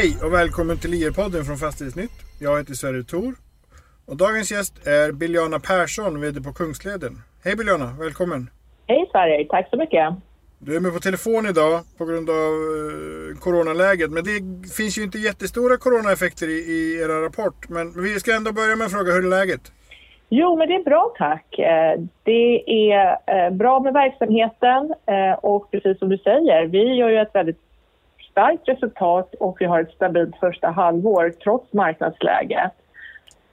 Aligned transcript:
Hej 0.00 0.16
och 0.24 0.32
välkommen 0.32 0.78
till 0.78 0.94
IR-podden 0.94 1.44
från 1.44 1.56
Fastighetsnytt. 1.56 2.16
Jag 2.40 2.58
heter 2.58 2.74
Sverre 2.74 3.02
Thor. 3.02 3.34
Och 4.06 4.16
dagens 4.16 4.52
gäst 4.52 4.86
är 4.86 5.12
Biljana 5.12 5.58
Persson, 5.58 6.20
VD 6.20 6.40
på 6.40 6.52
Kungsleden. 6.52 7.12
Hej 7.44 7.56
Biljana, 7.56 7.88
välkommen! 8.00 8.50
Hej 8.86 9.08
Sverre, 9.12 9.44
tack 9.44 9.70
så 9.70 9.76
mycket! 9.76 10.14
Du 10.58 10.76
är 10.76 10.80
med 10.80 10.92
på 10.92 11.00
telefon 11.00 11.46
idag 11.46 11.80
på 11.98 12.04
grund 12.04 12.30
av 12.30 12.36
eh, 12.36 13.38
coronaläget. 13.44 14.10
Men 14.10 14.24
det 14.24 14.68
finns 14.78 14.98
ju 14.98 15.02
inte 15.02 15.18
jättestora 15.18 15.76
coronaeffekter 15.76 16.48
i, 16.48 16.58
i 16.76 17.00
era 17.02 17.24
rapport. 17.26 17.68
Men 17.68 18.02
vi 18.02 18.20
ska 18.20 18.36
ändå 18.36 18.52
börja 18.52 18.76
med 18.76 18.84
att 18.84 18.92
fråga, 18.92 19.12
hur 19.12 19.24
är 19.26 19.30
läget? 19.38 19.72
Jo, 20.28 20.56
men 20.56 20.68
det 20.68 20.74
är 20.74 20.84
bra 20.84 21.14
tack. 21.18 21.58
Eh, 21.58 22.00
det 22.22 22.52
är 22.90 23.18
eh, 23.26 23.50
bra 23.50 23.80
med 23.80 23.92
verksamheten 23.92 24.94
och 25.42 25.70
precis 25.70 25.98
som 25.98 26.08
du 26.08 26.18
säger, 26.18 26.66
vi 26.66 26.94
gör 26.94 27.10
ju 27.10 27.18
ett 27.18 27.34
väldigt 27.34 27.69
starkt 28.40 28.68
resultat 28.68 29.34
och 29.40 29.56
vi 29.60 29.64
har 29.66 29.80
ett 29.80 29.90
stabilt 29.90 30.36
första 30.40 30.68
halvår 30.70 31.34
trots 31.44 31.72
marknadsläget. 31.72 32.72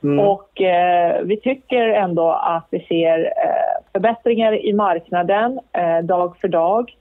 Mm. 0.03 0.19
Och 0.19 0.61
eh, 0.61 1.23
vi 1.23 1.39
tycker 1.39 1.87
ändå 1.89 2.31
att 2.31 2.67
vi 2.69 2.79
ser 2.79 3.25
eh, 3.25 3.91
förbättringar 3.93 4.65
i 4.65 4.73
marknaden 4.73 5.59
eh, 5.73 6.05
dag 6.05 6.37
för 6.41 6.47
dag. 6.47 6.97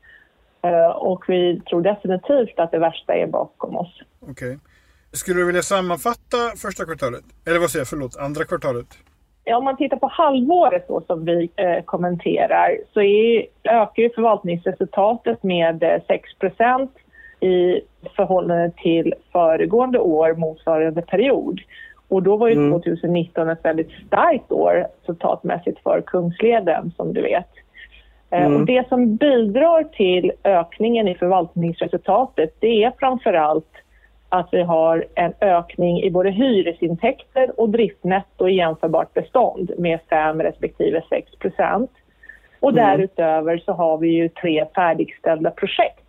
och 0.95 1.25
vi 1.29 1.61
tror 1.61 1.83
definitivt 1.83 2.59
att 2.59 2.71
det 2.71 2.79
värsta 2.79 3.15
är 3.15 3.27
bakom 3.27 3.77
oss. 3.77 4.03
Okej. 4.21 4.33
Okay. 4.33 4.59
Skulle 5.13 5.41
du 5.41 5.47
vilja 5.47 5.63
sammanfatta 5.63 6.39
första 6.57 6.85
kvartalet? 6.85 7.25
Eller 7.47 7.59
vad 7.59 7.71
säger 7.71 7.81
jag, 7.81 7.89
förlåt, 7.89 8.17
andra 8.17 8.45
kvartalet? 8.45 8.87
Ja, 9.45 9.57
om 9.57 9.65
man 9.65 9.77
tittar 9.77 9.97
på 9.97 10.07
halvåret 10.07 10.89
då, 10.89 11.03
som 11.07 11.25
vi 11.25 11.51
eh, 11.57 11.85
kommenterar 11.85 12.79
så 12.93 13.01
är, 13.01 13.47
ökar 13.65 14.03
ju 14.03 14.11
förvaltningsresultatet 14.11 15.43
med 15.43 16.03
6 16.07 16.31
i 17.41 17.81
förhållande 18.17 18.71
till 18.77 19.15
föregående 19.33 19.99
år 19.99 20.35
motsvarande 20.35 21.03
period. 21.03 21.61
Och 22.09 22.23
då 22.23 22.37
var 22.37 22.49
ju 22.49 22.55
mm. 22.55 22.73
2019 22.73 23.49
ett 23.49 23.65
väldigt 23.65 23.91
starkt 24.07 24.53
år 24.53 24.87
resultatmässigt 25.01 25.83
för 25.83 26.03
Kungsleden 26.07 26.93
som 26.97 27.13
du 27.13 27.23
vet. 27.23 27.49
Eh, 28.31 28.47
mm. 28.47 28.61
Och 28.61 28.67
det 28.67 28.89
som 28.89 29.17
bidrar 29.17 29.85
till 29.85 30.33
ökningen 30.45 31.09
i 31.09 31.15
förvaltningsresultatet 31.15 32.55
det 32.61 32.85
är 32.85 32.93
framför 32.99 33.33
allt 33.33 33.73
att 34.29 34.49
vi 34.53 34.63
har 34.63 35.05
en 35.15 35.33
ökning 35.41 36.03
i 36.03 36.11
både 36.11 36.31
hyresintäkter 36.31 37.61
och 37.61 37.71
driftnetto 37.71 38.49
i 38.49 38.57
jämförbart 38.57 39.15
bestånd 39.15 39.71
med 39.79 40.01
5 40.11 40.43
respektive 40.43 41.03
6 41.09 41.37
procent. 41.39 41.91
Och 42.61 42.71
mm. 42.71 42.85
därutöver 42.85 43.59
så 43.59 43.73
har 43.73 43.99
vi 43.99 44.09
ju 44.09 44.29
tre 44.29 44.67
färdigställda 44.75 45.51
projekt 45.51 46.06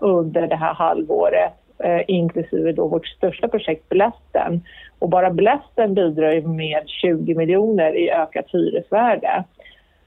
under 0.00 0.46
det 0.46 0.56
här 0.56 0.74
halvåret 0.74 1.52
eh, 1.84 2.00
inklusive 2.08 2.72
då 2.72 2.88
vårt 2.88 3.06
största 3.06 3.48
projekt 3.48 3.88
Blästen. 3.88 4.62
Och 4.98 5.08
bara 5.08 5.30
Blästen 5.30 5.94
bidrar 5.94 6.40
med 6.40 6.82
20 6.86 7.34
miljoner 7.34 7.96
i 7.96 8.10
ökat 8.10 8.46
hyresvärde. 8.48 9.44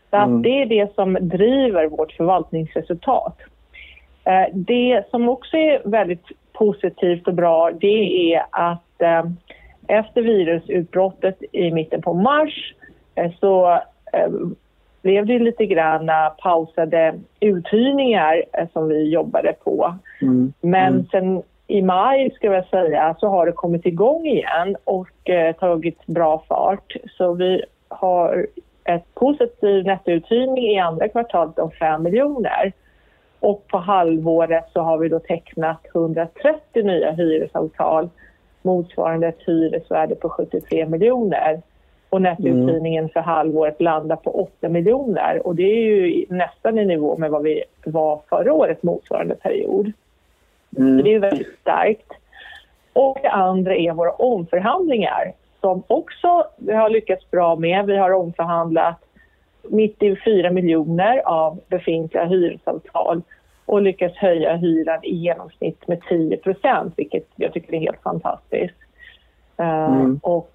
Så 0.10 0.16
mm. 0.18 0.38
att 0.38 0.44
det 0.44 0.62
är 0.62 0.66
det 0.66 0.96
som 0.96 1.18
driver 1.22 1.88
vårt 1.88 2.12
förvaltningsresultat. 2.12 3.38
Eh, 4.24 4.46
det 4.54 5.04
som 5.12 5.30
också 5.30 5.58
är 5.58 5.82
väldigt 5.90 6.26
positivt 6.54 7.28
och 7.28 7.34
bra 7.34 7.72
det 7.72 8.34
är 8.34 8.46
att 8.52 9.02
eh, 9.02 9.24
efter 9.88 10.22
virusutbrottet 10.22 11.38
i 11.52 11.72
mitten 11.72 12.02
på 12.02 12.14
mars 12.14 12.74
eh, 13.16 13.32
så 13.40 13.72
eh, 14.14 14.30
blev 15.02 15.26
det 15.26 15.40
lite 15.40 15.66
grann 15.66 16.12
pausade 16.44 17.20
uthyrningar 17.40 18.44
eh, 18.54 18.68
som 18.74 18.88
vi 18.88 19.10
jobbade 19.10 19.54
på. 19.64 19.96
Mm. 20.22 20.54
Men 20.62 20.94
mm. 20.94 21.06
sen 21.12 21.44
i 21.68 21.82
maj 21.82 22.32
ska 22.32 22.48
jag 22.48 22.66
säga 22.66 23.16
så 23.20 23.28
har 23.28 23.46
det 23.46 23.52
kommit 23.52 23.86
igång 23.86 24.28
igen 24.28 24.76
och 24.84 25.30
eh, 25.30 25.56
tagit 25.56 26.06
bra 26.06 26.44
fart. 26.48 26.96
Så 27.18 27.34
vi 27.34 27.64
har 27.88 28.48
ett 28.84 29.16
positiv 29.16 29.86
nettouthyrning 29.86 30.58
i 30.58 30.80
andra 30.80 31.08
kvartalet 31.08 31.60
om 31.60 31.72
5 31.72 32.04
miljoner. 32.04 32.74
Och 33.40 33.68
på 33.68 33.78
halvåret 33.78 34.66
så 34.74 34.82
har 34.82 34.98
vi 34.98 35.10
då 35.10 35.20
tecknat 35.20 35.86
130 35.96 36.84
nya 36.84 37.12
hyresavtal 37.12 38.10
motsvarande 38.62 39.28
ett 39.28 39.42
hyresvärde 39.48 40.16
på 40.16 40.30
73 40.30 40.86
miljoner. 40.86 41.62
Och 42.12 42.22
nettouthyrningen 42.22 43.10
för 43.10 43.20
halvåret 43.20 43.82
landar 43.82 44.16
på 44.16 44.32
8 44.32 44.70
miljoner 44.70 45.48
och 45.48 45.56
det 45.56 45.64
är 45.64 45.82
ju 45.82 46.26
nästan 46.30 46.80
i 46.80 46.86
nivå 46.86 47.18
med 47.18 47.32
vad 47.32 47.44
vi 47.44 47.64
var 47.86 48.22
förra 48.30 48.54
året 48.54 48.84
motsvarande 48.84 49.36
period. 49.36 49.92
Mm. 50.78 50.98
Så 50.98 51.04
det 51.04 51.14
är 51.14 51.20
väldigt 51.20 51.60
starkt. 51.62 52.12
Och 52.94 53.18
det 53.22 53.30
andra 53.30 53.76
är 53.76 53.94
våra 53.94 54.12
omförhandlingar 54.12 55.34
som 55.62 55.84
också 55.88 56.44
vi 56.58 56.74
har 56.74 56.90
lyckats 56.90 57.32
bra 57.32 57.56
med. 57.56 57.86
Vi 57.86 57.98
har 57.98 58.12
omförhandlat 58.12 59.00
94 59.70 60.52
miljoner 60.52 61.22
av 61.26 61.60
befintliga 61.68 62.26
hyresavtal 62.26 63.22
och 63.66 63.82
lyckats 63.82 64.18
höja 64.18 64.56
hyran 64.56 65.00
i 65.04 65.16
genomsnitt 65.16 65.88
med 65.88 66.00
10% 66.00 66.92
vilket 66.98 67.28
jag 67.36 67.54
tycker 67.54 67.74
är 67.74 67.80
helt 67.80 68.02
fantastiskt. 68.04 68.76
Eh, 69.58 69.86
mm. 69.86 70.20
och 70.24 70.52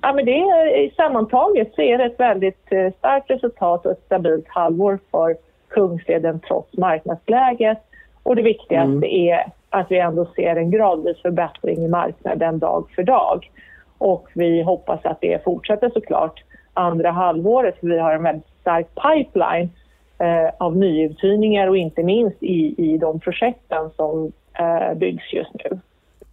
ja, 0.00 0.12
men 0.14 0.24
det 0.24 0.38
är, 0.38 0.94
sammantaget 0.94 1.74
så 1.74 1.82
är 1.82 1.98
det 1.98 2.04
ett 2.04 2.20
väldigt 2.20 2.72
uh, 2.72 2.92
starkt 2.98 3.30
resultat 3.30 3.86
och 3.86 3.92
ett 3.92 4.02
stabilt 4.06 4.48
halvår 4.48 4.98
för 5.10 5.36
Kungsleden 5.68 6.40
trots 6.40 6.76
marknadsläget. 6.76 7.78
Och 8.22 8.36
det 8.36 8.42
viktigaste 8.42 8.92
mm. 8.92 9.04
är 9.04 9.52
att 9.70 9.90
vi 9.90 9.98
ändå 9.98 10.26
ser 10.36 10.56
en 10.56 10.70
gradvis 10.70 11.22
förbättring 11.22 11.84
i 11.84 11.88
marknaden 11.88 12.58
dag 12.58 12.90
för 12.94 13.02
dag. 13.02 13.50
Och 13.98 14.28
vi 14.34 14.62
hoppas 14.62 15.04
att 15.04 15.20
det 15.20 15.44
fortsätter 15.44 15.90
såklart 15.90 16.44
andra 16.74 17.10
halvåret 17.10 17.80
för 17.80 17.86
vi 17.86 17.98
har 17.98 18.12
en 18.12 18.22
väldigt 18.22 18.50
stark 18.60 18.86
pipeline 18.94 19.70
eh, 20.18 20.50
av 20.58 20.76
nyuthyrningar 20.76 21.68
och 21.68 21.76
inte 21.76 22.02
minst 22.02 22.42
i, 22.42 22.74
i 22.78 22.98
de 22.98 23.20
projekten 23.20 23.90
som 23.96 24.32
eh, 24.58 24.94
byggs 24.94 25.32
just 25.32 25.54
nu. 25.54 25.80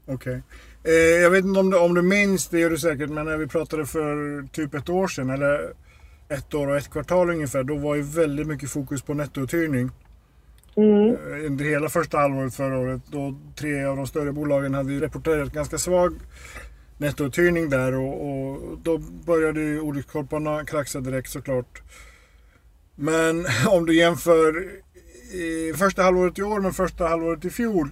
Okej. 0.08 0.16
Okay. 0.16 0.42
Eh, 0.86 0.94
jag 0.94 1.30
vet 1.30 1.46
inte 1.46 1.60
om 1.60 1.70
du, 1.70 1.78
om 1.78 1.94
du 1.94 2.02
minns, 2.02 2.48
det 2.48 2.60
gör 2.60 2.70
du 2.70 2.78
säkert, 2.78 3.10
men 3.10 3.26
när 3.26 3.38
vi 3.38 3.48
pratade 3.48 3.86
för 3.86 4.44
typ 4.52 4.74
ett 4.74 4.90
år 4.90 5.08
sedan 5.08 5.30
eller 5.30 5.74
ett 6.30 6.54
år 6.54 6.68
och 6.68 6.78
ett 6.78 6.92
kvartal 6.92 7.30
ungefär, 7.30 7.64
då 7.64 7.76
var 7.76 7.96
ju 7.96 8.02
väldigt 8.02 8.48
mycket 8.48 8.70
fokus 8.70 9.02
på 9.02 9.14
nettouthyrning. 9.14 9.92
Mm. 10.76 11.10
Eh, 11.10 11.46
under 11.46 11.66
hela 11.66 11.90
första 11.90 12.18
halvåret 12.18 12.56
förra 12.56 12.78
året, 12.78 13.02
då 13.12 13.36
tre 13.56 13.84
av 13.84 13.98
de 13.98 14.08
större 14.08 14.32
bolagen 14.32 14.74
hade 14.74 15.02
rapporterat 15.02 15.54
ganska 15.54 15.78
svag 15.78 16.14
nettouthyrning 16.98 17.70
där 17.70 17.96
och, 17.96 18.30
och 18.30 18.78
då 18.84 18.98
började 18.98 19.62
ju 19.62 19.80
olyckskorparna 19.80 20.66
kraxa 20.66 21.00
direkt 21.00 21.30
såklart. 21.30 21.82
Men 22.96 23.46
om 23.68 23.86
du 23.86 23.96
jämför 23.96 24.72
första 25.76 26.04
halvåret 26.04 26.40
i 26.40 26.44
år 26.44 26.60
med 26.60 26.76
första 26.76 27.08
halvåret 27.08 27.46
i 27.46 27.50
fjol. 27.50 27.90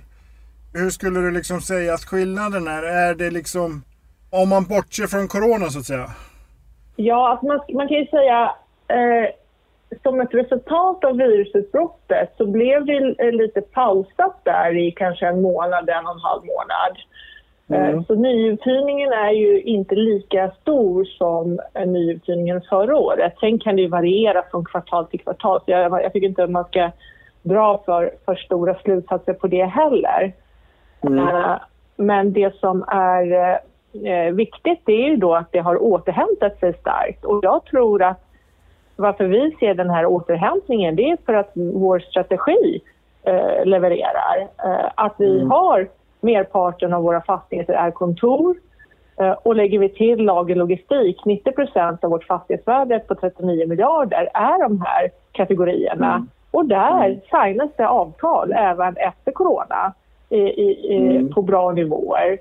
Hur 0.74 0.90
skulle 0.90 1.20
du 1.20 1.32
liksom 1.32 1.62
säga 1.62 1.94
att 1.94 2.06
skillnaden 2.06 2.68
är? 2.68 2.84
Är 2.84 3.16
det 3.16 3.32
liksom, 3.32 3.84
om 4.30 4.50
man 4.50 4.64
bortser 4.64 5.08
från 5.08 5.28
corona 5.28 5.66
så 5.70 5.80
att 5.80 5.86
säga? 5.86 6.08
Ja, 6.96 7.30
alltså 7.30 7.46
man, 7.46 7.60
man 7.74 7.88
kan 7.88 7.98
ju 7.98 8.08
säga 8.08 8.56
eh, 8.88 9.30
som 10.04 10.22
ett 10.22 10.34
resultat 10.34 11.04
av 11.04 11.18
virusutbrottet 11.18 12.34
så 12.38 12.46
blev 12.46 12.86
det 12.86 13.32
lite 13.32 13.62
pausat 13.62 14.40
där 14.44 14.78
i 14.78 14.92
kanske 14.92 15.28
en 15.28 15.42
månad, 15.42 15.90
en 15.90 16.06
och 16.06 16.12
en 16.12 16.20
halv 16.20 16.42
månad. 16.46 16.98
Mm. 17.68 17.96
Eh, 17.96 18.06
så 18.06 18.16
nyuthyrningen 18.16 19.14
är 19.14 19.32
ju 19.32 19.62
inte 19.62 19.96
lika 19.96 20.52
stor 20.62 21.04
som 21.04 21.60
nyuthyrningen 21.86 22.62
förra 22.70 22.98
året. 22.98 23.34
Sen 23.40 23.60
kan 23.60 23.76
det 23.76 23.82
ju 23.82 23.88
variera 23.88 24.44
från 24.52 24.66
kvartal 24.66 25.06
till 25.06 25.20
kvartal. 25.20 25.60
Så 25.66 25.72
jag, 25.72 26.04
jag 26.04 26.14
tycker 26.14 26.28
inte 26.28 26.44
att 26.44 26.50
man 26.50 26.66
ska 26.66 26.92
dra 27.42 27.84
för, 27.86 28.12
för 28.26 28.36
stora 28.36 28.76
slutsatser 28.76 29.34
på 29.34 29.48
det 29.48 29.66
heller. 29.66 30.34
Mm. 31.04 31.20
Uh, 31.20 31.56
men 31.96 32.34
det 32.34 32.56
som 32.56 32.84
är 32.88 33.32
uh, 33.96 34.34
viktigt 34.34 34.82
det 34.86 34.94
är 34.94 35.10
ju 35.10 35.16
då 35.16 35.36
att 35.36 35.52
det 35.52 35.60
har 35.60 35.84
återhämtat 35.84 36.60
sig 36.60 36.74
starkt. 36.74 37.26
Och 37.26 37.40
jag 37.44 37.66
tror 37.66 38.04
att 38.04 38.26
varför 38.96 39.26
vi 39.26 39.56
ser 39.60 39.74
den 39.74 39.90
här 39.90 40.06
återhämtningen 40.06 40.96
det 40.96 41.10
är 41.10 41.18
för 41.26 41.34
att 41.34 41.52
vår 41.56 42.00
strategi 42.00 42.82
uh, 43.28 43.66
levererar. 43.66 44.48
att 44.96 45.16
vi 45.18 45.38
mm. 45.38 45.52
har 45.52 45.88
merparten 46.22 46.94
av 46.94 47.04
våra 47.04 47.22
fastigheter 47.22 47.74
är 47.74 47.92
kontor. 47.92 48.56
Eh, 49.20 49.32
och 49.32 49.56
lägger 49.56 49.80
vi 49.80 49.90
till 49.90 50.26
lagerlogistik, 50.26 51.22
90% 51.26 51.98
av 52.02 52.10
vårt 52.10 52.24
fastighetsvärde 52.24 53.00
på 53.00 53.16
39 53.16 53.68
miljarder 53.68 54.30
är 54.34 54.64
de 54.64 54.82
här 54.82 55.10
kategorierna. 55.32 56.14
Mm. 56.14 56.30
Och 56.52 56.66
där 56.66 57.06
mm. 57.06 57.20
signas 57.32 57.72
det 57.78 57.88
avtal 57.88 58.52
även 58.52 58.98
efter 58.98 59.32
corona 59.32 59.94
i, 60.38 60.94
i, 60.94 60.98
mm. 60.98 61.34
på 61.34 61.42
bra 61.42 61.72
nivåer. 61.72 62.38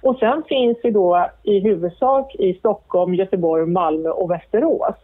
Och 0.00 0.18
sen 0.18 0.42
finns 0.48 0.78
vi 0.82 0.90
då 0.90 1.26
i 1.42 1.60
huvudsak 1.60 2.34
i 2.34 2.54
Stockholm, 2.54 3.14
Göteborg, 3.14 3.66
Malmö 3.66 4.08
och 4.08 4.30
Västerås. 4.30 4.94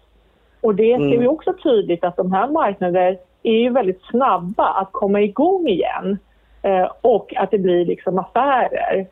Och 0.60 0.74
det 0.74 0.96
ser 0.96 1.06
mm. 1.06 1.20
vi 1.20 1.26
också 1.26 1.52
tydligt 1.62 2.04
att 2.04 2.16
de 2.16 2.32
här 2.32 2.48
marknaderna 2.48 3.16
är 3.42 3.58
ju 3.58 3.70
väldigt 3.70 4.02
snabba 4.10 4.68
att 4.68 4.92
komma 4.92 5.20
igång 5.20 5.68
igen. 5.68 6.18
eh, 6.62 6.88
och 7.00 7.34
att 7.36 7.50
det 7.50 7.58
blir 7.58 7.86
liksom 7.86 8.18
affärer. 8.18 9.06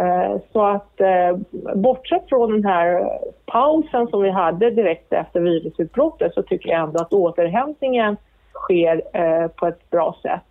Eh, 0.00 0.40
så 0.52 0.64
att 0.64 1.00
eh, 1.00 1.36
bortsett 1.74 2.28
från 2.28 2.52
den 2.52 2.64
här 2.64 3.18
pausen 3.46 4.06
som 4.06 4.22
vi 4.22 4.30
hade 4.30 4.70
direkt 4.70 5.12
efter 5.12 5.40
virusutbrottet 5.40 6.34
så 6.34 6.42
tycker 6.42 6.70
jag 6.70 6.80
ändå 6.80 7.00
att 7.00 7.12
återhämtningen 7.12 8.16
sker 8.54 9.02
eh, 9.12 9.48
på 9.48 9.66
ett 9.66 9.90
bra 9.90 10.16
sätt. 10.22 10.49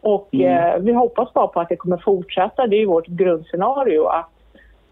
Och 0.00 0.28
mm. 0.34 0.84
vi 0.84 0.92
hoppas 0.92 1.32
bara 1.32 1.46
på 1.46 1.60
att 1.60 1.68
det 1.68 1.76
kommer 1.76 1.96
fortsätta. 1.96 2.66
Det 2.66 2.76
är 2.76 2.86
vårt 2.86 3.06
grundscenario 3.06 4.06
att 4.06 4.30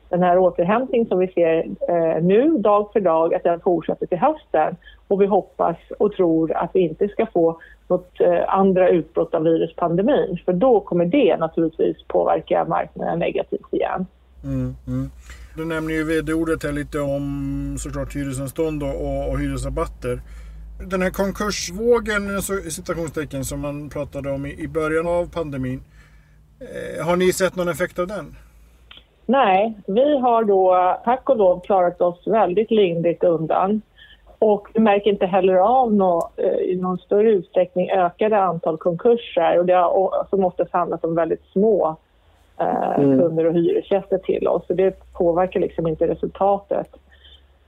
den 0.09 0.23
här 0.23 0.39
återhämtningen 0.39 1.09
som 1.09 1.19
vi 1.19 1.29
ser 1.29 2.21
nu 2.21 2.59
dag 2.59 2.93
för 2.93 3.01
dag, 3.01 3.35
att 3.35 3.43
den 3.43 3.61
fortsätter 3.61 4.07
till 4.07 4.19
hösten. 4.19 4.77
Och 5.09 5.23
vi 5.23 5.27
hoppas 5.27 5.77
och 5.99 6.13
tror 6.13 6.53
att 6.57 6.71
vi 6.75 6.81
inte 6.81 7.09
ska 7.09 7.27
få 7.27 7.61
något 7.89 8.21
andra 8.47 8.89
utbrott 8.89 9.35
av 9.35 9.43
viruspandemin. 9.43 10.39
För 10.45 10.53
då 10.53 10.81
kommer 10.81 11.05
det 11.05 11.37
naturligtvis 11.37 11.97
påverka 12.07 12.65
marknaden 12.65 13.19
negativt 13.19 13.73
igen. 13.73 14.07
Mm, 14.45 14.75
mm. 14.87 15.11
Du 15.57 15.65
nämner 15.65 15.95
ju 15.95 16.05
vd-ordet 16.05 16.65
här 16.65 16.73
lite 16.73 17.01
om 17.01 17.77
såklart 17.79 18.17
hyresanstånd 18.17 18.83
och, 18.83 18.89
och, 18.89 19.29
och 19.31 19.39
hyresrabatter. 19.39 20.21
Den 20.81 21.03
här 21.03 21.11
konkursvågen 21.11 22.37
alltså, 22.37 22.53
citationstecken 22.71 23.45
som 23.45 23.61
man 23.61 23.89
pratade 23.89 24.31
om 24.31 24.47
i, 24.47 24.61
i 24.61 24.69
början 24.69 25.07
av 25.07 25.31
pandemin. 25.31 25.83
Eh, 26.61 27.07
har 27.07 27.17
ni 27.17 27.33
sett 27.33 27.57
någon 27.57 27.69
effekt 27.69 27.99
av 27.99 28.07
den? 28.07 28.37
Nej, 29.27 29.75
vi 29.87 30.19
har 30.19 30.45
då 30.45 30.97
tack 31.05 31.31
och 31.31 31.37
lov 31.37 31.61
klarat 31.61 32.01
oss 32.01 32.27
väldigt 32.27 32.71
lindrigt 32.71 33.25
undan. 33.25 33.83
Och 34.39 34.69
vi 34.75 34.81
märker 34.81 35.11
inte 35.11 35.27
heller 35.27 35.55
av 35.55 35.95
nå, 35.95 36.31
eh, 36.37 36.59
i 36.59 36.77
någon 36.77 36.99
större 36.99 37.31
utsträckning 37.31 37.91
ökade 37.91 38.39
antal 38.39 38.79
konkurser 38.79 39.59
och 39.59 39.67
det 39.67 39.75
har, 39.75 40.27
som 40.31 40.45
oftast 40.45 40.73
handlat 40.73 41.05
om 41.05 41.15
väldigt 41.15 41.45
små 41.53 41.97
eh, 42.59 42.99
mm. 42.99 43.19
kunder 43.19 43.45
och 43.47 43.55
hyresgäster 43.55 44.19
till 44.19 44.49
oss. 44.49 44.67
Så 44.67 44.75
det 44.75 45.13
påverkar 45.13 45.61
liksom 45.61 45.87
inte 45.87 46.09
resultatet. 46.09 46.89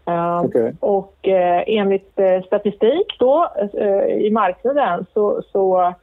Uh, 0.08 0.44
okay. 0.44 0.72
Och 0.80 1.14
uh, 1.28 1.62
enligt 1.66 2.18
uh, 2.18 2.42
statistik 2.46 3.16
då 3.18 3.52
i 4.18 4.30
marknaden 4.30 5.06
så, 5.14 5.42
så 5.52 5.94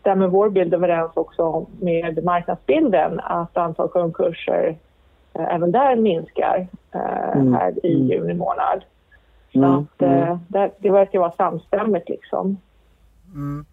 stämmer 0.00 0.26
vår 0.26 0.50
bild 0.50 0.74
överens 0.74 1.10
också 1.14 1.66
med 1.80 2.24
marknadsbilden 2.24 3.20
att 3.20 3.56
antal 3.56 3.88
konkurser 3.88 4.76
även 5.34 5.72
där 5.72 5.96
minskar 5.96 6.66
mm. 7.34 7.54
här 7.54 7.86
i 7.86 7.94
mm. 7.94 8.06
juni 8.06 8.34
månad. 8.34 8.84
Så 9.52 9.58
mm. 9.58 9.70
att, 9.70 10.02
mm. 10.02 10.38
det, 10.48 10.70
det 10.78 10.90
verkar 10.90 11.18
vara 11.18 11.32
samstämmigt 11.32 12.08
liksom. 12.08 12.56
Mm 13.34 13.64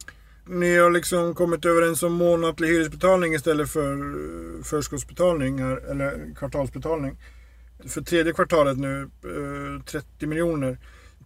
ni 0.49 0.77
har 0.77 0.91
liksom 0.91 1.35
kommit 1.35 1.65
överens 1.65 2.03
om 2.03 2.13
månatlig 2.13 2.67
hyresbetalning 2.67 3.33
istället 3.33 3.69
för 3.69 3.97
förskottsbetalning 4.63 5.59
eller 5.59 6.35
kvartalsbetalning. 6.35 7.17
För 7.85 8.01
tredje 8.01 8.33
kvartalet 8.33 8.77
nu, 8.77 9.09
30 9.91 10.07
eh, 10.21 10.29
miljoner. 10.29 10.77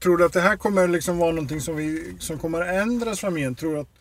Tror 0.03 0.17
du 0.17 0.25
att 0.25 0.33
det 0.33 0.39
här 0.39 0.57
kommer 0.57 0.87
liksom 0.87 1.17
vara 1.17 1.31
någonting 1.31 1.59
som, 1.59 1.75
vi, 1.75 2.15
som 2.19 2.37
kommer 2.37 2.61
ändras 2.61 3.19
framgent? 3.19 3.59
Tror 3.59 3.73
du 3.73 3.79
att 3.79 3.95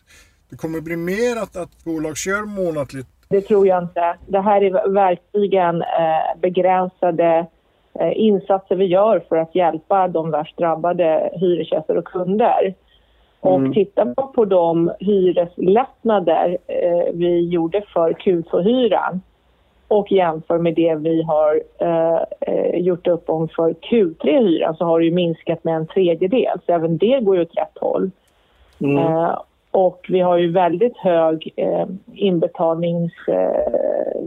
det 0.49 0.55
kommer 0.55 0.81
bli 0.81 0.95
mer 0.95 1.35
att, 1.43 1.55
att 1.55 1.83
bolag 1.83 2.17
kör 2.17 2.45
månatligt? 2.45 3.07
Det 3.29 3.41
tror 3.41 3.67
jag 3.67 3.83
inte. 3.83 4.17
Det 4.27 4.41
här 4.41 4.61
är 4.61 4.89
verkligen 4.89 5.81
eh, 5.81 6.39
begränsade 6.41 7.47
eh, 7.99 8.11
insatser 8.15 8.75
vi 8.75 8.85
gör 8.85 9.23
för 9.29 9.37
att 9.37 9.55
hjälpa 9.55 10.07
de 10.07 10.31
värst 10.31 10.57
drabbade 10.57 11.29
hyresgäster 11.33 11.97
och 11.97 12.05
kunder. 12.05 12.75
Och 13.39 13.59
mm. 13.59 13.73
tittar 13.73 14.05
man 14.05 14.33
på 14.33 14.45
de 14.45 14.91
hyreslättnader 14.99 16.57
vi 17.13 17.49
gjorde 17.49 17.83
för 17.93 18.13
Q2-hyran 18.13 19.21
och 19.91 20.11
jämför 20.11 20.57
med 20.57 20.75
det 20.75 20.95
vi 20.95 21.23
har 21.23 21.61
eh, 21.79 22.21
eh 22.41 22.75
gjort 22.75 23.07
upp 23.07 23.29
om 23.29 23.47
för 23.47 23.73
Q3-hyran 23.73 24.75
så 24.75 24.85
har 24.85 24.99
det 24.99 25.05
ju 25.05 25.11
minskat 25.11 25.63
med 25.63 25.75
en 25.75 25.87
tredjedel. 25.87 26.59
Så 26.65 26.73
även 26.73 26.97
det 26.97 27.19
går 27.19 27.35
ju 27.35 27.41
åt 27.41 27.57
rätt 27.57 27.77
håll. 27.81 28.11
Mm. 28.79 28.97
Eh, 28.97 29.39
och 29.71 30.05
vi 30.09 30.19
har 30.19 30.37
ju 30.37 30.51
väldigt 30.51 30.97
hög 30.97 31.53
eh, 31.55 31.85
inbetalnings... 32.13 33.13
Eh, 33.27 34.21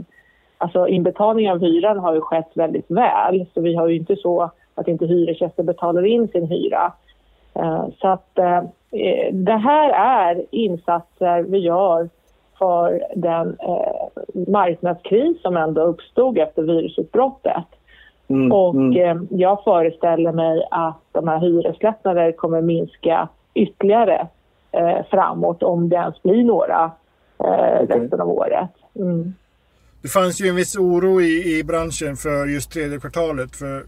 alltså 0.59 0.89
inbetalning 0.89 1.51
av 1.51 1.61
hyran 1.61 1.99
har 1.99 2.15
ju 2.15 2.21
skett 2.21 2.51
väldigt 2.55 2.91
väl. 2.91 3.47
Så 3.55 3.61
vi 3.61 3.75
har 3.75 3.89
ju 3.89 3.97
inte 3.97 4.17
så 4.17 4.51
att 4.75 4.89
inte 4.89 5.07
hyresgäster 5.07 5.63
betalar 5.63 6.05
in 6.07 6.29
sin 6.29 6.47
hyra. 6.47 6.93
Eh, 7.55 7.87
så 8.01 8.09
att 8.09 8.39
eh, 8.39 8.63
det 9.33 9.57
här 9.57 9.91
är 9.91 10.45
insatser 10.51 11.43
vi 11.43 11.59
gör 11.59 12.09
för 12.59 13.03
den 13.17 13.49
eh, 13.49 14.23
marknadskris 14.53 15.43
som 15.43 15.57
ändå 15.57 15.83
uppstod 15.83 16.39
efter 16.39 16.63
virusutbrottet. 16.63 17.65
Mm, 18.29 18.53
och 18.53 18.75
mm. 18.75 19.29
jag 19.31 19.65
föreställer 19.65 20.33
mig 20.33 20.69
att 20.71 21.01
de 21.13 21.29
här 21.29 21.39
hyreslättnader 21.39 22.33
kommer 22.33 22.61
minska 22.61 23.29
ytterligare 23.55 24.29
framåt 25.11 25.63
om 25.63 25.89
det 25.89 25.97
ens 25.97 26.23
blir 26.23 26.45
några 26.45 26.91
okay. 27.39 27.87
resten 27.87 28.21
av 28.21 28.29
året. 28.29 28.71
Mm. 28.97 29.35
Det 30.03 30.09
fanns 30.09 30.41
ju 30.41 30.49
en 30.49 30.57
viss 30.57 30.77
oro 30.77 31.21
i, 31.21 31.59
i 31.59 31.65
branschen 31.65 32.17
för 32.17 32.47
just 32.47 32.73
tredje 32.73 32.99
kvartalet. 32.99 33.57
För 33.57 33.83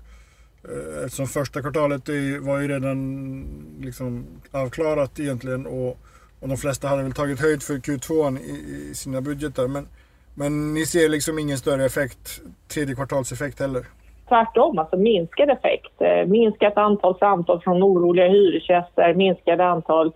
Eh, 0.68 1.04
eftersom 1.04 1.26
första 1.26 1.62
kvartalet 1.62 2.08
var 2.40 2.60
ju 2.60 2.68
redan 2.68 3.46
liksom 3.80 4.26
avklarat 4.50 5.20
egentligen 5.20 5.66
och, 5.66 5.98
och 6.46 6.50
de 6.50 6.56
flesta 6.56 6.88
hade 6.88 7.02
väl 7.02 7.12
tagit 7.12 7.40
höjd 7.40 7.62
för 7.62 7.74
Q2 7.74 8.38
i, 8.38 8.90
i 8.90 8.94
sina 8.94 9.20
budgetar. 9.20 9.68
Men, 9.68 9.88
men 10.34 10.74
ni 10.74 10.86
ser 10.86 11.08
liksom 11.08 11.38
ingen 11.38 11.58
större 11.58 11.84
effekt, 11.84 12.40
tredje 12.74 12.94
kvartalseffekt 12.94 13.60
heller? 13.60 13.82
Tvärtom, 14.28 14.78
alltså 14.78 14.96
minskad 14.96 15.50
effekt. 15.50 15.92
Eh, 15.98 16.26
minskat 16.26 16.76
antal 16.76 17.18
samtal 17.18 17.60
från 17.60 17.82
oroliga 17.82 18.28
hyresgäster, 18.28 19.14
minskat 19.14 19.60
antal 19.60 20.12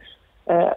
eh, 0.46 0.72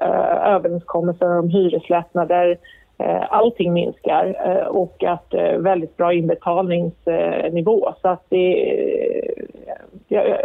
överenskommelser 0.56 1.40
om 1.40 1.50
hyreslättnader. 1.50 2.58
Eh, 2.98 3.34
allting 3.34 3.74
minskar 3.74 4.36
eh, 4.46 4.68
och 4.68 5.04
att 5.04 5.34
eh, 5.34 5.58
väldigt 5.58 5.98
bra 5.98 6.14
inbetalningsnivå. 6.14 7.94
Så 8.02 8.08
att 8.08 8.26
det, 8.30 8.90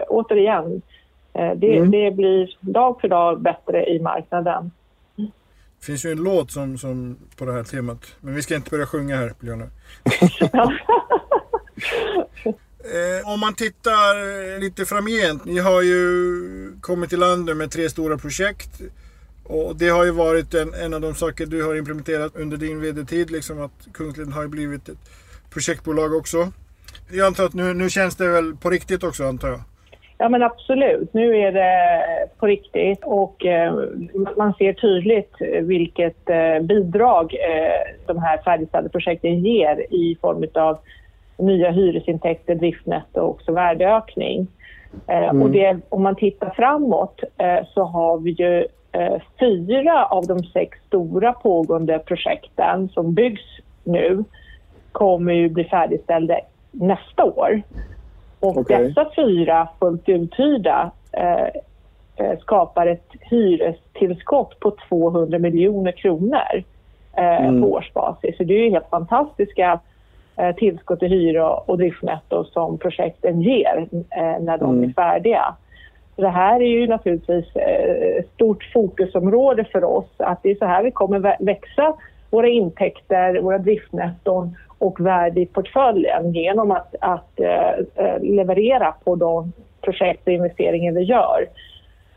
återigen, 0.09 0.83
det, 1.33 1.77
mm. 1.77 1.91
det, 1.91 2.11
blir 2.11 2.57
dag 2.61 3.01
för 3.01 3.09
dag 3.09 3.41
bättre 3.41 3.87
i 3.87 4.01
marknaden. 4.01 4.71
Det 5.81 5.87
finns 5.87 6.05
ju 6.05 6.13
en 6.13 6.23
låt 6.23 6.51
som, 6.51 6.79
som 6.79 7.19
på 7.37 7.45
det 7.45 7.53
här 7.53 7.65
temat, 7.65 8.17
men 8.21 8.35
vi 8.35 8.43
ska 8.43 8.55
inte 8.55 8.71
börja 8.71 8.87
sjunga 8.87 9.17
här, 9.17 9.35
Björna. 9.41 9.67
om 13.25 13.41
man 13.41 13.55
tittar 13.55 14.61
lite 14.61 14.85
framgent, 14.85 15.45
ni 15.45 15.59
har 15.59 15.83
ju 15.83 16.81
kommit 16.81 17.11
till 17.11 17.19
land 17.19 17.57
med 17.57 17.71
tre 17.71 17.91
stora 17.91 18.19
projekt. 18.19 18.81
Och 19.45 19.77
det 19.77 19.89
har 19.89 20.05
ju 20.05 20.11
varit 20.11 20.55
en, 20.55 20.75
en 20.75 20.95
av 20.95 21.01
de 21.01 21.15
saker 21.15 21.47
du 21.47 21.63
har 21.63 21.75
implementerat 21.75 22.37
under 22.37 22.57
din 22.57 22.81
vd-tid. 22.81 23.31
Liksom 23.31 23.61
att 23.61 23.89
Kungsleden 23.93 24.33
har 24.33 24.43
ju 24.43 24.49
blivit 24.49 24.89
ett 24.89 25.11
projektbolag 25.51 26.15
också. 26.15 26.53
Jag 27.11 27.27
antar 27.27 27.45
att 27.45 27.55
nu, 27.55 27.75
nu 27.75 27.91
känns 27.91 28.17
det 28.17 28.29
väl 28.29 28.57
på 28.57 28.71
riktigt 28.71 29.03
också 29.03 29.29
antar 29.29 29.49
jag? 29.49 29.63
Ja 30.21 30.29
men 30.29 30.43
absolut, 30.43 31.15
nu 31.15 31.37
är 31.37 31.53
det 31.53 32.29
på 32.39 32.47
riktigt 32.47 33.05
och 33.05 33.47
eh, 33.47 33.75
man 34.37 34.55
ser 34.55 34.73
tydligt 34.73 35.35
vilket 35.63 36.31
eh, 36.31 36.61
bidrag 36.61 37.35
eh, 37.35 37.95
de 38.07 38.19
här 38.19 38.39
färdigställda 38.39 38.89
projekten 38.89 39.41
ger 39.41 39.95
i 39.95 40.17
form 40.21 40.45
av 40.55 40.79
nya 41.37 41.71
hyresintäkter, 41.71 42.55
driftnetto 42.55 43.21
och 43.21 43.31
också 43.31 43.53
värdeökning. 43.53 44.47
Mm. 45.07 45.43
Och 45.43 45.51
det, 45.51 45.77
om 45.89 46.03
man 46.03 46.17
tittar 46.17 46.51
framåt 46.51 47.21
så 47.75 47.85
har 47.85 48.19
vi 48.19 48.31
ju 48.31 48.67
fyra 49.41 50.07
av 50.07 50.27
de 50.27 50.39
sex 50.39 50.79
stora 50.87 51.33
pågående 51.33 51.99
projekten 51.99 52.89
som 52.89 53.15
byggs 53.15 53.43
nu 53.85 54.25
kommer 54.93 55.33
ju 55.33 55.49
bli 55.49 55.65
färdigställda 55.65 56.39
nästa 56.71 57.25
år. 57.25 57.63
Och 58.41 58.57
okay. 58.57 58.85
dessa 58.85 59.11
fyra 59.17 59.69
fullt 59.79 60.09
uthyrda 60.09 60.91
eh, 61.13 61.47
eh, 62.17 62.39
skapar 62.41 62.87
ett 62.87 63.13
hyrestillskott 63.21 64.61
på 64.61 64.77
200 64.89 65.39
miljoner 65.39 65.93
kronor 65.93 66.65
eh, 67.17 67.47
mm. 67.47 67.63
på 67.63 67.73
årsbasis. 67.73 68.37
Så 68.37 68.45
det 68.45 68.55
är 68.55 68.71
helt 68.71 68.91
fantastiska 68.91 69.81
eh, 70.37 70.55
tillskott 70.55 71.03
i 71.03 71.07
hyra 71.07 71.51
och 71.51 71.79
driftnetto 71.79 72.45
som 72.45 72.79
projekten 72.79 73.43
ger 73.43 73.89
eh, 73.93 74.41
när 74.41 74.59
de 74.59 74.75
mm. 74.75 74.89
är 74.89 74.93
färdiga. 74.93 75.55
Det 76.17 76.29
här 76.29 76.61
är 76.61 76.69
ju 76.69 76.87
naturligtvis 76.87 77.57
ett 77.57 78.17
eh, 78.19 78.25
stort 78.35 78.65
fokusområde 78.73 79.65
för 79.65 79.85
oss. 79.85 80.09
Att 80.17 80.43
det 80.43 80.51
är 80.51 80.55
så 80.55 80.65
här 80.65 80.83
vi 80.83 80.91
kommer 80.91 81.37
växa 81.45 81.95
våra 82.31 82.49
intäkter, 82.49 83.41
våra 83.41 83.59
driftnetton 83.59 84.57
och 84.79 85.01
värde 85.01 85.41
i 85.41 85.47
portföljen 85.47 86.33
genom 86.33 86.71
att, 86.71 86.95
att 87.01 87.41
uh, 87.41 88.21
leverera 88.21 88.95
på 89.05 89.17
de 89.17 89.53
projekt 89.81 90.27
och 90.27 90.33
investeringar 90.33 90.93
vi 90.93 91.03
gör. 91.03 91.47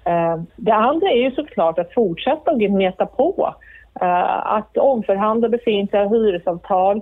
Uh, 0.08 0.44
det 0.56 0.74
andra 0.74 1.08
är 1.10 1.18
ju 1.18 1.32
såklart 1.32 1.80
att 1.80 1.94
fortsätta 1.94 2.52
att 2.52 2.60
gneta 2.60 3.06
på 3.06 3.54
att 4.44 4.78
omförhandla 4.78 5.50
befintliga 5.50 6.08
hyresavtal. 6.08 7.02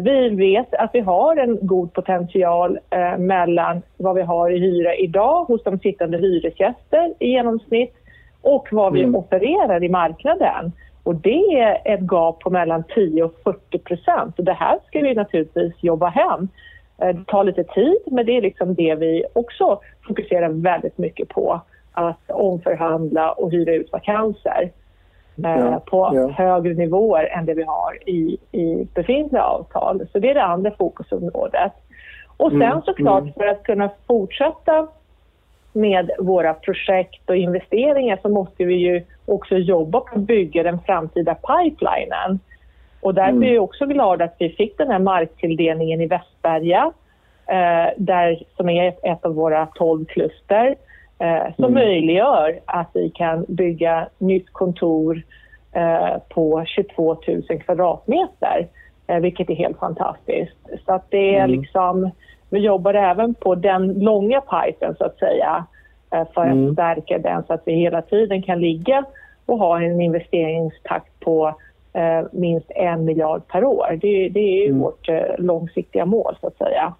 Vi 0.00 0.28
vet 0.28 0.74
att 0.74 0.90
vi 0.92 1.00
har 1.00 1.36
en 1.36 1.58
god 1.62 1.92
potential 1.92 2.78
mellan 3.18 3.82
vad 3.96 4.14
vi 4.14 4.22
har 4.22 4.50
i 4.50 4.58
hyra 4.58 4.94
idag 4.94 5.44
hos 5.44 5.62
de 5.64 5.78
sittande 5.78 6.18
hyresgäster 6.18 7.14
i 7.18 7.28
genomsnitt 7.28 7.94
och 8.42 8.68
vad 8.70 8.92
vi 8.92 9.02
mm. 9.02 9.14
offererar 9.14 9.84
i 9.84 9.88
marknaden. 9.88 10.72
Och 11.08 11.16
det 11.16 11.60
är 11.60 11.80
ett 11.84 12.00
gap 12.00 12.40
på 12.40 12.50
mellan 12.50 12.84
10 12.94 13.22
och 13.22 13.34
40 13.44 13.78
procent. 13.78 14.34
Det 14.36 14.52
här 14.52 14.78
ska 14.86 15.00
vi 15.00 15.14
naturligtvis 15.14 15.72
jobba 15.80 16.08
hem. 16.08 16.48
Eh, 16.98 17.16
det 17.16 17.24
tar 17.26 17.44
lite 17.44 17.64
tid, 17.64 17.98
men 18.06 18.26
det 18.26 18.36
är 18.36 18.42
liksom 18.42 18.74
det 18.74 18.94
vi 18.94 19.24
också 19.32 19.80
fokuserar 20.06 20.48
väldigt 20.48 20.98
mycket 20.98 21.28
på. 21.28 21.60
Att 21.92 22.30
omförhandla 22.30 23.32
och 23.32 23.50
hyra 23.50 23.74
ut 23.74 23.92
vakanser 23.92 24.70
eh, 25.44 25.50
ja, 25.50 25.82
på 25.86 26.10
ja. 26.14 26.28
högre 26.28 26.74
nivåer 26.74 27.24
än 27.24 27.46
det 27.46 27.54
vi 27.54 27.64
har 27.64 28.08
i, 28.08 28.38
i 28.52 28.88
befintliga 28.94 29.42
avtal. 29.42 30.06
Så 30.12 30.18
det 30.18 30.30
är 30.30 30.34
det 30.34 30.44
andra 30.44 30.70
fokusområdet. 30.70 31.72
Och 32.36 32.50
sen 32.50 32.62
mm, 32.62 32.82
såklart 32.82 33.22
mm. 33.22 33.32
för 33.32 33.46
att 33.46 33.62
kunna 33.62 33.90
fortsätta 34.06 34.88
med 35.78 36.10
våra 36.18 36.54
projekt 36.54 37.30
och 37.30 37.36
investeringar 37.36 38.18
så 38.22 38.28
måste 38.28 38.64
vi 38.64 38.74
ju 38.74 39.04
också 39.26 39.56
jobba 39.56 40.00
på 40.00 40.14
att 40.14 40.20
bygga 40.20 40.62
den 40.62 40.80
framtida 40.80 41.34
pipelinen. 41.34 42.40
Och 43.00 43.14
därför 43.14 43.30
mm. 43.30 43.42
är 43.42 43.54
jag 43.54 43.64
också 43.64 43.86
glad 43.86 44.22
att 44.22 44.34
vi 44.38 44.48
fick 44.48 44.78
den 44.78 44.90
här 44.90 44.98
marktilldelningen 44.98 46.00
i 46.00 46.06
Västberga, 46.06 46.92
eh, 47.46 47.92
där, 47.96 48.42
som 48.56 48.68
är 48.68 48.94
ett, 49.02 49.24
av 49.24 49.34
våra 49.34 49.66
tolv 49.66 50.04
kluster, 50.04 50.76
eh, 51.18 51.54
som 51.56 51.64
mm. 51.64 51.74
möjliggör 51.74 52.60
att 52.64 52.90
vi 52.94 53.10
kan 53.10 53.44
bygga 53.48 54.08
nytt 54.18 54.52
kontor 54.52 55.22
eh, 55.72 56.18
på 56.28 56.64
22 56.66 57.16
000 57.26 57.42
kvadratmeter, 57.60 58.68
eh, 59.06 59.18
vilket 59.18 59.50
är 59.50 59.54
helt 59.54 59.78
fantastiskt. 59.78 60.58
Så 60.86 60.92
att 60.92 61.10
det 61.10 61.36
är 61.36 61.44
mm. 61.44 61.60
liksom 61.60 62.10
vi 62.50 62.58
jobbar 62.58 62.94
även 62.94 63.34
på 63.34 63.54
den 63.54 63.92
långa 63.92 64.40
pipen 64.40 64.94
så 64.98 65.04
att 65.04 65.18
säga 65.18 65.66
eh, 66.12 66.28
för 66.34 66.40
att 66.40 66.52
mm. 66.52 66.72
stärka 66.72 67.18
den 67.18 67.44
så 67.46 67.52
att 67.52 67.62
vi 67.64 67.72
hela 67.72 68.02
tiden 68.02 68.42
kan 68.42 68.60
ligga 68.60 69.04
och 69.46 69.58
ha 69.58 69.82
en 69.82 70.00
investeringstakt 70.00 71.20
på 71.20 71.54
eh, 71.92 72.26
minst 72.32 72.70
en 72.70 73.04
miljard 73.04 73.48
per 73.48 73.64
år. 73.64 73.98
Det, 74.00 74.28
det 74.28 74.64
är 74.64 74.68
mm. 74.68 74.80
vårt 74.80 75.08
eh, 75.08 75.38
långsiktiga 75.38 76.06
mål 76.06 76.36
så 76.40 76.46
att 76.46 76.56
säga. 76.56 76.94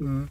Mm. 0.00 0.28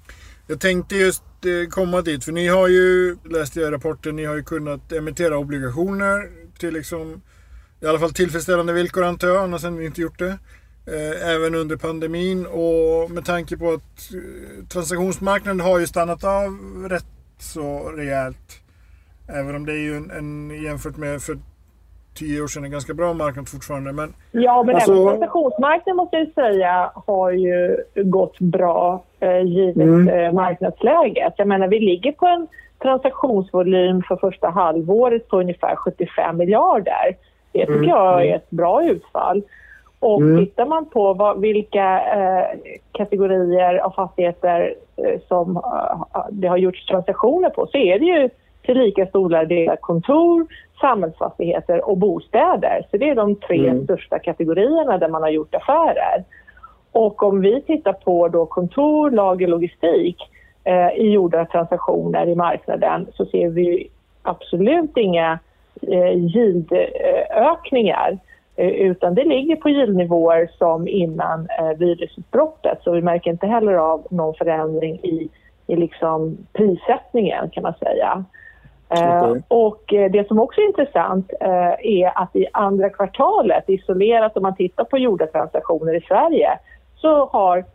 Jag 0.48 0.60
tänkte 0.60 0.96
just 0.96 1.24
eh, 1.24 1.70
komma 1.70 2.01
dit, 2.01 2.24
för 2.24 2.32
ni 2.32 2.48
har 2.48 2.68
ju, 2.68 3.18
läste 3.32 3.60
jag 3.60 3.68
i 3.68 3.72
rapporten, 3.72 4.15
ni 4.15 4.25
har 4.25 4.36
ju 4.36 4.44
kunnat 4.44 4.91
emittera 4.91 5.38
obligationer 5.38 6.29
till 6.60 6.74
liksom, 6.74 7.22
i 7.82 7.86
alla 7.86 8.00
fall 8.00 8.13
tillfredsställande 8.13 8.74
villkor 8.74 9.03
antar 9.03 9.27
jag, 9.27 9.38
annars 9.38 9.63
har 9.63 9.72
ni 9.72 9.86
inte 9.86 10.01
gjort 10.01 10.20
det. 10.20 10.38
Eh, 10.93 11.36
även 11.36 11.55
under 11.55 11.77
pandemin 11.77 12.46
och 12.46 13.12
med 13.12 13.25
tanke 13.25 13.58
på 13.58 13.69
att 13.69 14.13
eh, 14.13 14.65
transaktionsmarknaden 14.67 15.60
har 15.60 15.79
ju 15.79 15.88
stannat 15.88 16.24
av 16.24 16.58
rätt 16.89 17.05
så 17.39 17.89
rejält. 17.89 18.62
Även 19.27 19.55
om 19.55 19.65
det 19.65 19.72
är 19.72 19.84
ju 19.84 19.98
en, 19.98 20.12
en 20.12 20.63
jämfört 20.63 20.98
med 20.98 21.22
för 21.22 21.38
tio 22.19 22.41
år 22.41 22.48
sedan 22.48 22.63
en 22.63 22.72
ganska 22.72 22.93
bra 22.93 23.13
marknad 23.13 23.50
fortfarande. 23.50 23.91
Men, 23.91 24.13
ja, 24.31 24.63
men 24.63 24.75
alltså... 24.75 24.93
även 24.93 25.05
transaktionsmarknaden 25.05 25.96
måste 25.96 26.17
jag 26.17 26.34
säga 26.34 26.91
har 27.08 27.31
ju 27.31 27.77
gått 27.96 28.39
bra 28.39 29.03
eh, 29.19 29.41
givet 29.41 29.77
mm. 29.77 30.08
eh, 30.08 30.34
marknadsläget. 30.34 31.34
Jag 31.38 31.48
menar, 31.48 31.67
vi 31.67 31.79
ligger 31.79 32.12
på 32.12 32.25
en 32.25 32.48
transaktionsvolym 32.81 34.03
för 34.08 34.15
första 34.15 34.50
halvåret 34.50 35.27
på 35.27 35.39
ungefär 35.39 35.75
75 35.75 36.38
miljarder. 36.38 37.15
Det 37.51 37.60
tycker 37.60 37.74
mm. 37.74 37.89
jag 37.89 38.25
är 38.25 38.36
ett 38.36 38.50
bra 38.50 38.84
utfall. 38.84 39.43
Och 40.00 40.22
mm. 40.22 40.46
tittar 40.46 40.65
man 40.65 40.86
på 40.86 41.13
vad, 41.13 41.41
vilka 41.41 42.01
eh, 42.01 42.60
kategorier 42.91 43.77
av 43.77 43.91
fastigheter 43.91 44.75
eh, 44.98 45.20
som 45.27 45.58
eh, 45.58 46.22
det 46.32 46.48
har 46.48 46.58
gjorts 46.58 46.86
transaktioner 46.86 47.50
på 47.50 47.68
så 47.68 47.77
är 47.77 48.00
det 48.00 48.06
ju 48.06 48.29
till 48.62 48.77
lika 48.77 49.08
stora 49.08 49.46
delar 49.46 49.75
kontor, 49.75 50.46
samhällsfastigheter 50.82 51.89
och 51.89 51.98
bostäder. 51.98 52.86
Så 52.91 52.98
det 52.98 53.10
är 53.10 53.15
de 53.15 53.36
tre 53.36 53.68
mm. 53.68 53.84
största 53.84 54.20
kategorierna 54.20 54.98
där 54.98 55.10
man 55.10 55.22
har 55.22 55.29
gjort 55.29 55.56
affärer. 55.56 56.24
Och 56.91 57.24
om 57.24 57.41
vi 57.41 57.62
tittar 57.62 57.94
på 57.94 58.27
då 58.27 58.46
kontor, 58.46 59.12
lager, 59.12 59.48
logistik 59.48 60.18
eh, 60.63 60.89
i 60.89 61.12
gjorda 61.12 61.46
transaktioner 61.46 62.27
i 62.27 62.36
marknaden 62.36 63.08
så 63.13 63.25
ser 63.25 63.50
vi 63.50 63.89
absolut 64.22 64.98
inga 64.98 65.39
eh, 65.82 66.13
yieldökningar. 66.13 68.18
Eh, 68.60 68.68
utan 68.68 69.16
det 69.16 69.24
ligger 69.24 69.56
på 69.56 69.70
yieldnivåer 69.70 70.50
som 70.58 70.88
innan 70.88 71.48
eh, 71.60 71.78
virusutbrottet. 71.78 72.80
Så 72.84 72.92
vi 72.92 73.01
märker 73.01 73.32
inte 73.32 73.48
heller 73.48 73.74
av 73.74 74.08
någon 74.10 74.34
förändring 74.34 74.96
i, 74.96 75.30
i 75.68 75.75
liksom 75.75 76.38
prissättningen 76.54 77.50
kan 77.50 77.63
man 77.63 77.74
säga. 77.74 78.24
Eh, 78.89 79.24
okay. 79.24 79.42
och 79.48 79.84
det 79.88 80.28
som 80.28 80.39
också 80.39 80.62
är 80.62 80.68
intressant 80.68 81.32
är 81.80 82.22
att 82.22 82.36
i 82.36 82.48
andra 82.54 82.89
kvartalet, 82.89 83.63
isolerat 83.70 84.38
om 84.38 84.44
man 84.44 84.56
tittar 84.56 84.84
på 84.84 84.98
gjorda 84.98 85.28
transaktioner 85.28 85.96
i 85.96 86.01
Sverige, 86.01 86.60
så 86.96 87.25
har 87.25 87.66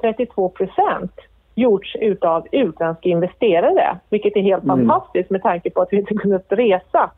32 0.00 0.48
procent 0.48 1.12
gjorts 1.54 1.96
utav 2.00 2.46
utländska 2.52 3.08
investerare, 3.08 3.98
vilket 4.10 4.36
är 4.36 4.40
helt 4.40 4.64
mm. 4.64 4.76
fantastiskt 4.76 5.30
med 5.30 5.42
tanke 5.42 5.70
på 5.70 5.82
att 5.82 5.92
vi 5.92 5.96
inte 5.96 6.14
kunnat 6.14 6.46
resa 6.48 7.10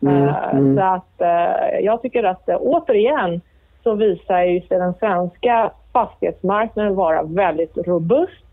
Mm, 0.00 0.28
eh, 0.28 0.48
mm. 0.52 0.76
Så 0.76 0.82
att 0.82 1.20
eh, 1.20 1.78
jag 1.80 2.02
tycker 2.02 2.24
att 2.24 2.48
eh, 2.48 2.56
återigen 2.60 3.40
så 3.82 3.94
visar 3.94 4.42
ju 4.42 4.60
sig 4.60 4.78
den 4.78 4.94
svenska 4.94 5.72
fastighetsmarknaden 5.92 6.94
vara 6.94 7.22
väldigt 7.22 7.76
robust 7.76 8.44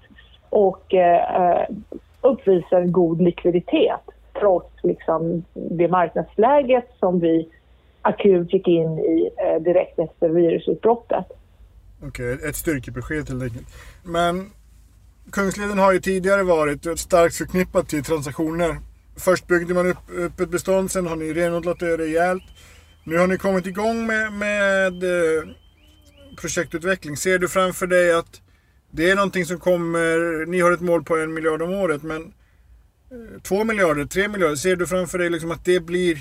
och 0.49 0.93
uppvisar 2.21 2.85
god 2.85 3.21
likviditet 3.21 4.01
trots 4.39 4.83
liksom 4.83 5.43
det 5.53 5.87
marknadsläget 5.87 6.85
som 6.99 7.19
vi 7.19 7.49
akut 8.01 8.53
gick 8.53 8.67
in 8.67 8.99
i 8.99 9.29
direkt 9.59 9.99
efter 9.99 10.29
virusutbrottet. 10.29 11.25
Okej, 12.07 12.33
okay, 12.33 12.49
ett 12.49 12.55
styrkebesked 12.55 13.29
helt 13.29 13.43
enkelt. 13.43 13.67
Men 14.03 14.51
Kungsleden 15.31 15.77
har 15.77 15.93
ju 15.93 15.99
tidigare 15.99 16.43
varit 16.43 16.99
starkt 16.99 17.35
förknippat 17.35 17.87
till 17.87 18.03
transaktioner 18.03 18.75
Först 19.17 19.47
byggde 19.47 19.73
man 19.73 19.87
upp, 19.87 19.97
upp 20.07 20.39
ett 20.39 20.49
bestånd, 20.49 20.91
sen 20.91 21.07
har 21.07 21.15
ni 21.15 21.33
renodlat 21.33 21.79
det 21.79 21.97
rejält. 21.97 22.43
Nu 23.03 23.17
har 23.17 23.27
ni 23.27 23.37
kommit 23.37 23.67
igång 23.67 24.05
med, 24.05 24.33
med 24.33 25.03
eh, 25.03 25.43
projektutveckling. 26.41 27.17
Ser 27.17 27.39
du 27.39 27.47
framför 27.47 27.87
dig 27.87 28.13
att 28.13 28.41
det 28.91 29.09
är 29.09 29.15
någonting 29.15 29.45
som 29.45 29.59
kommer, 29.59 30.45
ni 30.45 30.59
har 30.59 30.71
ett 30.71 30.81
mål 30.81 31.03
på 31.03 31.17
en 31.17 31.33
miljard 31.33 31.61
om 31.61 31.73
året, 31.73 32.03
men 32.03 32.21
eh, 32.21 33.41
två 33.41 33.63
miljarder, 33.63 34.05
tre 34.05 34.27
miljarder, 34.27 34.55
ser 34.55 34.75
du 34.75 34.87
framför 34.87 35.17
dig 35.17 35.29
liksom 35.29 35.51
att 35.51 35.65
det 35.65 35.79
blir 35.79 36.17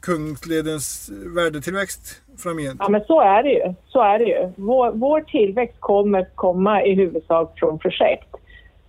Kungsledens 0.00 1.10
eh, 1.10 1.32
värdetillväxt 1.34 2.22
framgent? 2.38 2.76
Ja, 2.80 2.88
men 2.88 3.04
så 3.04 3.20
är 3.20 3.42
det 3.42 3.50
ju. 3.50 3.74
Så 3.86 4.02
är 4.02 4.18
det 4.18 4.24
ju. 4.24 4.52
Vår, 4.56 4.92
vår 4.92 5.20
tillväxt 5.20 5.76
kommer 5.80 6.28
komma 6.34 6.84
i 6.84 6.94
huvudsak 6.94 7.58
från 7.58 7.78
projekt. 7.78 8.28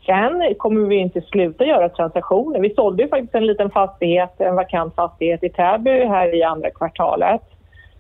Sen 0.06 0.56
kommer 0.58 0.88
vi 0.88 0.96
inte 0.96 1.22
sluta 1.22 1.66
göra 1.66 1.90
transaktioner. 1.90 2.60
Vi 2.60 2.74
sålde 2.74 3.04
ju 3.04 3.10
faktiskt 3.10 3.36
en 3.36 3.46
liten 3.46 3.70
fastighet, 3.70 4.42
en 4.42 4.56
vakant 4.56 4.96
fastighet 4.96 5.44
i 5.44 5.50
Täby 5.50 6.06
här 6.06 6.36
i 6.36 6.44
andra 6.44 6.70
kvartalet. 6.70 7.42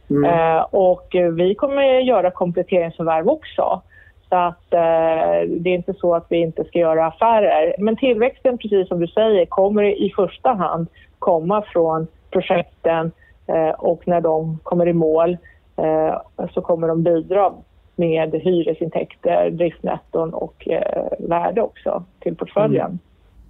Mm. 0.09 0.23
Eh, 0.23 0.61
och 0.61 1.07
vi 1.37 1.55
kommer 1.55 1.83
göra 1.99 2.31
kompletteringsförvärv 2.31 3.29
också. 3.29 3.81
Så 4.29 4.35
att 4.35 4.73
eh, 4.73 5.47
det 5.47 5.69
är 5.69 5.75
inte 5.75 5.93
så 5.93 6.15
att 6.15 6.25
vi 6.29 6.37
inte 6.37 6.63
ska 6.63 6.79
göra 6.79 7.07
affärer. 7.07 7.75
Men 7.79 7.95
tillväxten, 7.95 8.57
precis 8.57 8.87
som 8.87 8.99
du 8.99 9.07
säger, 9.07 9.45
kommer 9.45 9.83
i 9.83 10.13
första 10.15 10.53
hand 10.53 10.87
komma 11.19 11.61
från 11.61 12.07
projekten 12.31 13.11
eh, 13.47 13.69
och 13.69 14.07
när 14.07 14.21
de 14.21 14.59
kommer 14.63 14.87
i 14.87 14.93
mål 14.93 15.37
eh, 15.77 16.47
så 16.53 16.61
kommer 16.61 16.87
de 16.87 17.03
bidra 17.03 17.53
med 17.95 18.31
hyresintäkter, 18.33 19.49
driftnetton 19.49 20.33
och 20.33 20.67
eh, 20.67 21.07
värde 21.19 21.61
också 21.61 22.03
till 22.19 22.35
portföljen. 22.35 22.85
Mm. 22.85 22.99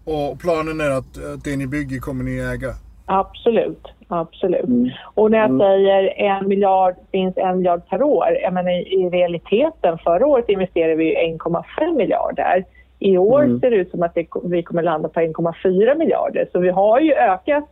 Och 0.05 0.39
planen 0.39 0.81
är 0.81 0.91
att, 0.91 1.33
att 1.33 1.43
det 1.43 1.57
ni 1.57 1.67
bygger 1.67 1.99
kommer 1.99 2.23
ni 2.23 2.37
äga? 2.37 2.73
Absolut, 3.05 3.87
absolut. 4.07 4.63
Mm. 4.63 4.89
Och 5.13 5.31
när 5.31 5.37
jag 5.37 5.49
mm. 5.49 5.59
säger 5.59 6.13
en 6.17 6.47
miljard 6.47 6.95
finns 7.11 7.37
en 7.37 7.57
miljard 7.57 7.81
per 7.89 8.03
år, 8.03 8.37
jag 8.41 8.53
menar 8.53 8.71
i, 8.71 9.09
realiteten, 9.09 9.97
förra 9.97 10.25
året 10.27 10.49
investerade 10.49 10.95
vi 10.95 11.37
1,5 11.39 11.97
miljarder. 11.97 12.65
I 12.99 13.17
år 13.17 13.43
mm. 13.43 13.59
ser 13.59 13.71
det 13.71 13.75
ut 13.75 13.91
som 13.91 14.03
att 14.03 14.15
det, 14.15 14.27
vi 14.43 14.63
kommer 14.63 14.83
landa 14.83 15.09
på 15.09 15.19
1,4 15.19 15.97
miljarder. 15.97 16.49
Så 16.51 16.59
vi 16.59 16.69
har 16.69 16.99
ju 16.99 17.13
ökat 17.13 17.63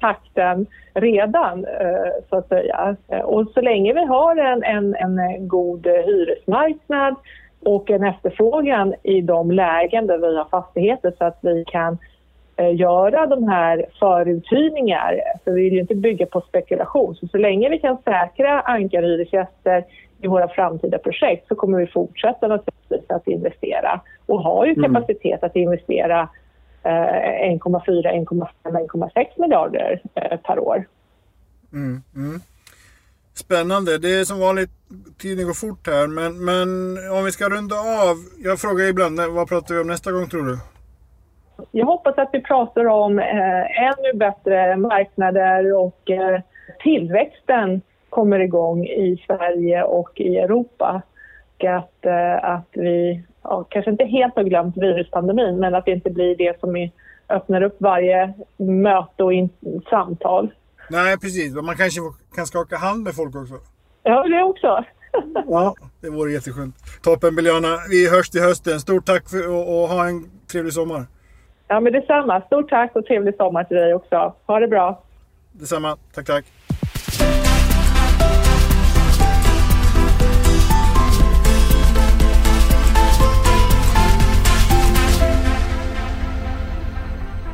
takten 0.00 0.66
redan, 0.94 1.64
eh, 1.64 2.12
så 2.30 2.36
att 2.36 2.48
säga. 2.48 2.96
Och 3.24 3.46
så 3.54 3.60
länge 3.60 3.92
vi 3.92 4.04
har 4.04 4.36
en, 4.36 4.64
en, 4.64 4.94
en 4.94 5.48
god 5.48 5.86
hyresmarknad 5.86 7.14
och 7.62 7.90
en 7.90 8.04
efterfrågan 8.04 8.94
i 9.02 9.20
de 9.20 9.50
lägen 9.50 10.06
där 10.06 10.18
vi 10.18 10.36
har 10.36 10.44
fastigheter 10.44 11.12
så 11.18 11.24
att 11.24 11.38
vi 11.42 11.64
kan 11.66 11.98
eh, 12.56 12.74
göra 12.74 13.26
de 13.26 13.48
här 13.48 13.86
föruthyrningar. 13.98 15.20
Så 15.44 15.52
vi 15.52 15.62
vill 15.62 15.72
ju 15.72 15.80
inte 15.80 15.94
bygga 15.94 16.26
på 16.26 16.40
spekulation. 16.40 17.14
Så, 17.14 17.28
så 17.28 17.38
länge 17.38 17.68
vi 17.68 17.78
kan 17.78 17.96
säkra 18.04 18.60
ankarhyresgäster 18.60 19.84
i 20.22 20.26
våra 20.26 20.48
framtida 20.48 20.98
projekt 20.98 21.48
så 21.48 21.54
kommer 21.54 21.78
vi 21.78 21.86
fortsätta 21.86 22.48
naturligtvis 22.48 23.10
att 23.10 23.28
investera 23.28 24.00
och 24.26 24.42
har 24.42 24.66
ju 24.66 24.72
mm. 24.72 24.94
kapacitet 24.94 25.44
att 25.44 25.56
investera 25.56 26.20
eh, 26.20 26.28
1,4, 26.84 28.26
1,5, 28.26 28.46
1,6 28.64 29.26
miljarder 29.36 30.02
eh, 30.14 30.36
per 30.36 30.58
år. 30.58 30.84
Mm, 31.72 32.02
mm. 32.14 32.40
Spännande. 33.34 33.98
Det 33.98 34.20
är 34.20 34.24
som 34.24 34.40
vanligt, 34.40 34.70
tiden 35.18 35.46
går 35.46 35.54
fort 35.54 35.86
här. 35.86 36.06
Men, 36.06 36.44
men 36.44 36.68
om 37.18 37.24
vi 37.24 37.32
ska 37.32 37.48
runda 37.48 37.76
av. 37.76 38.16
Jag 38.44 38.60
frågar 38.60 38.84
ibland, 38.86 39.20
vad 39.20 39.48
pratar 39.48 39.74
vi 39.74 39.80
om 39.80 39.86
nästa 39.86 40.12
gång 40.12 40.28
tror 40.28 40.42
du? 40.42 40.58
Jag 41.70 41.86
hoppas 41.86 42.18
att 42.18 42.28
vi 42.32 42.40
pratar 42.40 42.86
om 42.86 43.18
eh, 43.18 43.82
ännu 43.82 44.12
bättre 44.14 44.76
marknader 44.76 45.74
och 45.74 46.10
eh, 46.10 46.40
tillväxten 46.82 47.80
kommer 48.08 48.38
igång 48.38 48.86
i 48.86 49.24
Sverige 49.26 49.82
och 49.82 50.20
i 50.20 50.36
Europa. 50.36 51.02
Och 51.58 51.64
att, 51.64 52.06
eh, 52.06 52.44
att 52.44 52.68
vi 52.72 53.22
ja, 53.42 53.66
kanske 53.70 53.90
inte 53.90 54.04
helt 54.04 54.36
har 54.36 54.42
glömt 54.42 54.76
viruspandemin 54.76 55.58
men 55.58 55.74
att 55.74 55.84
det 55.84 55.90
inte 55.90 56.10
blir 56.10 56.36
det 56.36 56.60
som 56.60 56.90
öppnar 57.28 57.62
upp 57.62 57.76
varje 57.78 58.34
möte 58.56 59.24
och 59.24 59.32
in, 59.32 59.50
samtal. 59.90 60.50
Nej, 60.90 61.18
precis. 61.18 61.54
Man 61.54 61.76
kanske 61.76 62.00
kan 62.34 62.46
skaka 62.46 62.76
hand 62.76 63.02
med 63.02 63.14
folk 63.14 63.36
också. 63.36 63.54
Ja, 64.02 64.28
det 64.28 64.42
också. 64.42 64.84
ja, 65.46 65.74
det 66.00 66.10
vore 66.10 66.32
jätteskönt. 66.32 66.74
Toppen 67.02 67.36
Biljana, 67.36 67.76
vi 67.90 68.10
hörs 68.10 68.30
till 68.30 68.42
hösten. 68.42 68.80
Stort 68.80 69.06
tack 69.06 69.30
för, 69.30 69.48
och, 69.48 69.82
och 69.82 69.88
ha 69.88 70.08
en 70.08 70.30
trevlig 70.52 70.72
sommar. 70.72 71.06
Ja, 71.68 71.80
men 71.80 71.92
detsamma. 71.92 72.40
Stort 72.40 72.70
tack 72.70 72.96
och 72.96 73.06
trevlig 73.06 73.36
sommar 73.36 73.64
till 73.64 73.76
dig 73.76 73.94
också. 73.94 74.34
Ha 74.46 74.60
det 74.60 74.68
bra. 74.68 75.02
Detsamma. 75.52 75.96
Tack, 76.14 76.26
tack. 76.26 76.44